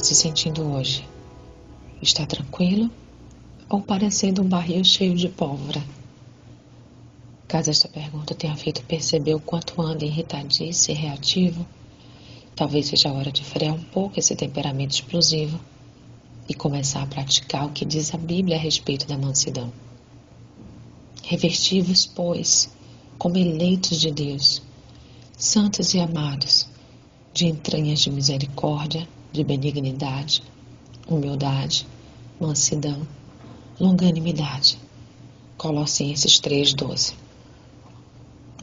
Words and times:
se 0.00 0.14
sentindo 0.14 0.62
hoje? 0.62 1.06
Está 2.00 2.26
tranquilo 2.26 2.90
ou 3.68 3.80
parecendo 3.80 4.42
um 4.42 4.48
barril 4.48 4.84
cheio 4.84 5.14
de 5.14 5.28
pólvora? 5.28 5.82
Caso 7.46 7.70
esta 7.70 7.88
pergunta 7.88 8.34
tenha 8.34 8.56
feito 8.56 8.82
perceber 8.84 9.34
o 9.34 9.40
quanto 9.40 9.80
anda 9.80 10.04
irritadiço 10.04 10.90
e 10.90 10.94
reativo, 10.94 11.66
talvez 12.56 12.86
seja 12.86 13.08
a 13.08 13.12
hora 13.12 13.30
de 13.30 13.44
frear 13.44 13.74
um 13.74 13.82
pouco 13.82 14.18
esse 14.18 14.34
temperamento 14.34 14.92
explosivo 14.92 15.58
e 16.48 16.54
começar 16.54 17.02
a 17.02 17.06
praticar 17.06 17.66
o 17.66 17.70
que 17.70 17.84
diz 17.84 18.14
a 18.14 18.18
Bíblia 18.18 18.56
a 18.56 18.60
respeito 18.60 19.06
da 19.06 19.16
mansidão. 19.16 19.72
Revertivos, 21.22 22.06
pois, 22.06 22.70
como 23.18 23.38
eleitos 23.38 24.00
de 24.00 24.10
Deus, 24.10 24.62
santos 25.36 25.94
e 25.94 26.00
amados, 26.00 26.68
de 27.32 27.46
entranhas 27.46 28.00
de 28.00 28.10
misericórdia, 28.10 29.08
de 29.34 29.42
benignidade, 29.42 30.44
humildade, 31.08 31.84
mansidão, 32.40 33.04
longanimidade. 33.80 34.78
Colossenses 35.58 36.40
3,12. 36.40 37.14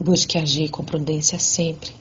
Busque 0.02 0.38
agir 0.38 0.70
com 0.70 0.82
prudência 0.82 1.38
sempre. 1.38 1.92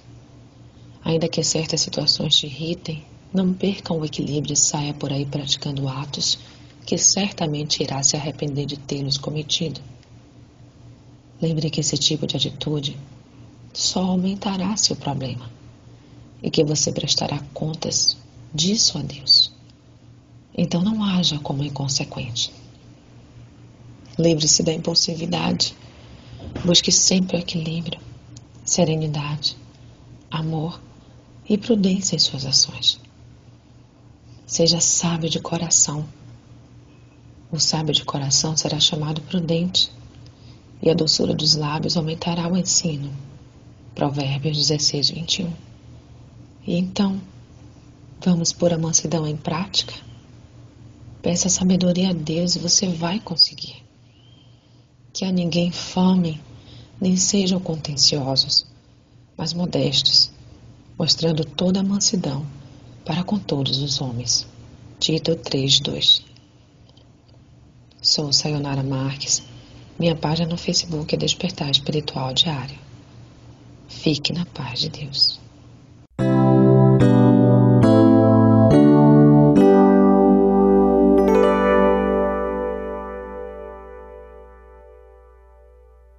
Ainda 1.04 1.28
que 1.28 1.44
certas 1.44 1.82
situações 1.82 2.34
te 2.38 2.46
irritem, 2.46 3.04
não 3.34 3.54
percam 3.54 4.00
o 4.00 4.06
equilíbrio 4.06 4.54
e 4.54 4.58
saia 4.58 4.94
por 4.94 5.12
aí 5.12 5.26
praticando 5.26 5.90
atos 5.90 6.40
que 6.86 6.98
certamente 6.98 7.84
irá 7.84 8.02
se 8.02 8.16
arrepender 8.16 8.66
de 8.66 8.78
tê-los 8.78 9.18
cometido. 9.18 9.82
Lembre 11.42 11.70
que 11.70 11.82
esse 11.82 11.98
tipo 11.98 12.26
de 12.26 12.38
atitude 12.38 12.98
só 13.74 14.02
aumentará 14.02 14.78
seu 14.78 14.96
problema 14.96 15.52
e 16.42 16.50
que 16.50 16.64
você 16.64 16.94
prestará 16.94 17.38
contas 17.54 18.16
disso 18.54 18.98
a 18.98 19.02
Deus. 19.02 19.52
Então 20.56 20.82
não 20.82 21.04
haja 21.04 21.40
como 21.40 21.64
inconsequente. 21.64 22.54
Livre-se 24.18 24.64
da 24.64 24.74
impulsividade. 24.74 25.76
Busque 26.66 26.92
sempre 26.92 27.38
o 27.38 27.40
equilíbrio, 27.40 28.00
serenidade, 28.66 29.56
amor 30.30 30.82
e 31.48 31.58
prudência 31.58 32.16
em 32.16 32.20
suas 32.20 32.46
ações. 32.46 33.00
Seja 34.46 34.82
sábio 34.82 35.30
de 35.30 35.40
coração. 35.40 36.06
O 37.52 37.60
sábio 37.60 37.94
de 37.94 38.04
coração 38.04 38.56
será 38.58 38.80
chamado 38.80 39.22
prudente, 39.22 39.92
e 40.82 40.90
a 40.90 40.94
doçura 40.94 41.34
dos 41.34 41.56
lábios 41.56 41.96
aumentará 41.96 42.48
o 42.48 42.58
ensino. 42.58 43.12
Provérbios 43.94 44.58
16, 44.58 45.12
21. 45.12 45.54
E 46.66 46.76
então, 46.76 47.22
vamos 48.24 48.54
pôr 48.54 48.72
a 48.74 48.78
mansidão 48.78 49.28
em 49.28 49.36
prática? 49.36 49.94
Peça 51.22 51.50
sabedoria 51.50 52.12
a 52.12 52.14
Deus 52.14 52.56
e 52.56 52.60
você 52.60 52.88
vai 52.88 53.20
conseguir. 53.20 53.84
Que 55.12 55.26
a 55.26 55.32
ninguém 55.32 55.72
fome, 55.72 56.40
nem 57.00 57.18
sejam 57.18 57.60
contenciosos, 57.60 58.66
mas 59.36 59.54
modestos, 59.54 60.32
mostrando 60.98 61.44
toda 61.44 61.80
a 61.80 61.84
mansidão 61.84 62.46
para 63.04 63.24
com 63.24 63.40
todos 63.40 63.80
os 63.80 64.00
homens. 64.00 64.48
Tito 65.00 65.36
3:2. 65.36 66.24
Sou 68.02 68.32
Sayonara 68.32 68.84
Marques. 68.84 69.42
Minha 69.98 70.16
página 70.16 70.48
no 70.48 70.58
Facebook 70.58 71.14
é 71.14 71.18
Despertar 71.18 71.70
Espiritual 71.70 72.34
Diário. 72.34 72.78
Fique 73.88 74.32
na 74.32 74.46
paz 74.46 74.80
de 74.80 74.90
Deus. 74.90 75.40